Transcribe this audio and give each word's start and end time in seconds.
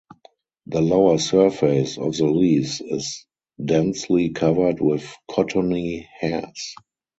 The 0.65 0.81
lower 0.81 1.19
surface 1.19 1.99
of 1.99 2.17
the 2.17 2.25
leaves 2.25 2.81
is 2.83 3.27
densely 3.63 4.29
covered 4.29 4.81
with 4.81 5.07
cottony 5.29 6.07
hairs. 6.19 6.73